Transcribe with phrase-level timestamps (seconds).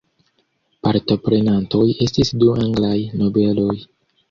[0.87, 3.73] Partoprenantoj estis du anglaj nobeloj.